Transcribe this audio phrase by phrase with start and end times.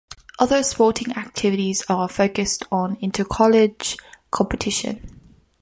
[0.39, 3.97] Other sporting activities are focused on inter-college
[4.31, 5.19] competition.